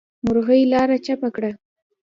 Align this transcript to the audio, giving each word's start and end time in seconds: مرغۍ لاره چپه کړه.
مرغۍ 0.25 0.61
لاره 0.71 0.97
چپه 1.05 1.29
کړه. 1.35 1.51